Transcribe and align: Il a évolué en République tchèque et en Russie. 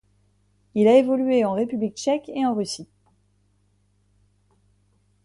Il 0.73 0.87
a 0.87 0.97
évolué 0.97 1.45
en 1.45 1.51
République 1.53 1.95
tchèque 1.95 2.27
et 2.33 2.43
en 2.43 2.55
Russie. 2.55 2.87